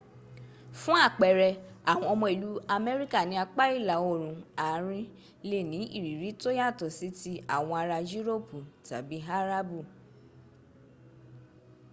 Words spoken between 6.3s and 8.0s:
to yato si ti awon ara